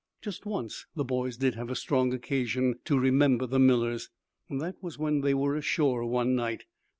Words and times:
Just 0.19 0.47
once 0.47 0.87
the 0.95 1.03
boys 1.03 1.37
did 1.37 1.53
have 1.53 1.77
strong 1.77 2.11
occasion 2.11 2.79
to 2.85 2.97
remember 2.97 3.45
the 3.45 3.59
Millers. 3.59 4.09
That 4.49 4.81
was 4.81 4.97
when 4.97 5.21
they 5.21 5.35
were 5.35 5.55
ashore 5.55 6.03
one 6.07 6.33
night. 6.33 6.65